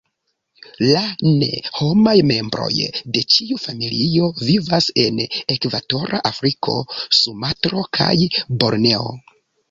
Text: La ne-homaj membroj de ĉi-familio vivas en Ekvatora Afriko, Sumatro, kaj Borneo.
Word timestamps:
La 0.83 1.01
ne-homaj 1.25 2.13
membroj 2.29 2.69
de 3.17 3.21
ĉi-familio 3.33 4.29
vivas 4.47 4.87
en 5.03 5.19
Ekvatora 5.57 6.21
Afriko, 6.31 6.79
Sumatro, 7.19 7.85
kaj 7.99 8.09
Borneo. 8.65 9.13